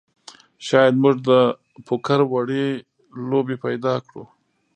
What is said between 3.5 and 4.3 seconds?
پیدا کړو